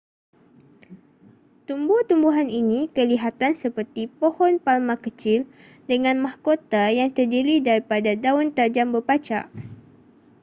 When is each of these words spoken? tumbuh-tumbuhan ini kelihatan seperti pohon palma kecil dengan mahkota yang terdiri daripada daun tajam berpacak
tumbuh-tumbuhan 1.69 2.49
ini 2.61 2.79
kelihatan 2.95 3.53
seperti 3.63 4.03
pohon 4.19 4.53
palma 4.65 4.95
kecil 5.05 5.39
dengan 5.91 6.15
mahkota 6.25 6.83
yang 6.99 7.09
terdiri 7.17 7.55
daripada 7.69 8.11
daun 8.25 8.47
tajam 8.57 8.87
berpacak 8.97 9.43